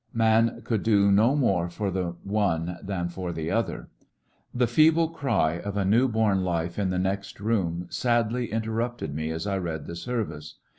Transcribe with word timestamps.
Man 0.15 0.63
could 0.63 0.81
do 0.81 1.11
no 1.11 1.35
more 1.35 1.69
for 1.69 1.91
the 1.91 2.15
one 2.23 2.79
than 2.81 3.07
for 3.07 3.31
the 3.31 3.51
other* 3.51 3.87
The 4.51 4.65
feeble 4.65 5.09
cry 5.09 5.59
of 5.59 5.77
a 5.77 5.85
new 5.85 6.07
born 6.07 6.43
life 6.43 6.79
in 6.79 6.89
the 6.89 6.97
next 6.97 7.39
room 7.39 7.85
sadly 7.91 8.47
interrnpted 8.47 9.13
me 9.13 9.29
as 9.29 9.45
I 9.45 9.59
read 9.59 9.85
the 9.85 9.95
service. 9.95 10.55